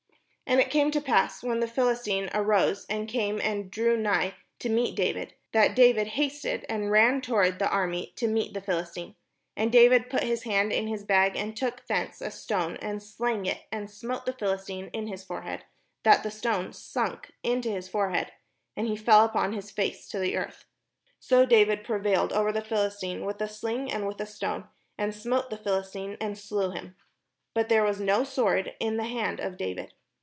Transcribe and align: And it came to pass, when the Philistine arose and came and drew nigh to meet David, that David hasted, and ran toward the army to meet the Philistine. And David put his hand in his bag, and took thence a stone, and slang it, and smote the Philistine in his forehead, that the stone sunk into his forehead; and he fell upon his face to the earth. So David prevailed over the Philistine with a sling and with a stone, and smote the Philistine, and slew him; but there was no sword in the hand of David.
And 0.51 0.59
it 0.59 0.69
came 0.69 0.91
to 0.91 0.99
pass, 0.99 1.43
when 1.43 1.61
the 1.61 1.67
Philistine 1.67 2.29
arose 2.33 2.85
and 2.89 3.07
came 3.07 3.39
and 3.39 3.71
drew 3.71 3.95
nigh 3.95 4.33
to 4.59 4.67
meet 4.67 4.97
David, 4.97 5.33
that 5.53 5.77
David 5.77 6.07
hasted, 6.07 6.65
and 6.67 6.91
ran 6.91 7.21
toward 7.21 7.57
the 7.57 7.69
army 7.69 8.11
to 8.17 8.27
meet 8.27 8.53
the 8.53 8.59
Philistine. 8.59 9.15
And 9.55 9.71
David 9.71 10.09
put 10.09 10.23
his 10.23 10.43
hand 10.43 10.73
in 10.73 10.87
his 10.87 11.05
bag, 11.05 11.37
and 11.37 11.55
took 11.55 11.87
thence 11.87 12.19
a 12.19 12.29
stone, 12.29 12.75
and 12.81 13.01
slang 13.01 13.45
it, 13.45 13.61
and 13.71 13.89
smote 13.89 14.25
the 14.25 14.33
Philistine 14.33 14.89
in 14.91 15.07
his 15.07 15.23
forehead, 15.23 15.63
that 16.03 16.21
the 16.21 16.29
stone 16.29 16.73
sunk 16.73 17.31
into 17.43 17.71
his 17.71 17.87
forehead; 17.87 18.33
and 18.75 18.87
he 18.87 18.97
fell 18.97 19.23
upon 19.23 19.53
his 19.53 19.71
face 19.71 20.05
to 20.09 20.19
the 20.19 20.35
earth. 20.35 20.65
So 21.17 21.45
David 21.45 21.85
prevailed 21.85 22.33
over 22.33 22.51
the 22.51 22.61
Philistine 22.61 23.23
with 23.23 23.39
a 23.39 23.47
sling 23.47 23.89
and 23.89 24.05
with 24.05 24.19
a 24.19 24.25
stone, 24.25 24.65
and 24.97 25.15
smote 25.15 25.49
the 25.49 25.55
Philistine, 25.57 26.17
and 26.19 26.37
slew 26.37 26.71
him; 26.71 26.97
but 27.53 27.69
there 27.69 27.85
was 27.85 28.01
no 28.01 28.25
sword 28.25 28.73
in 28.81 28.97
the 28.97 29.05
hand 29.05 29.39
of 29.39 29.55
David. 29.55 29.93